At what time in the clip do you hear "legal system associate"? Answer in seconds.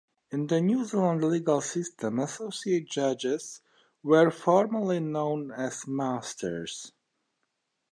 1.23-2.83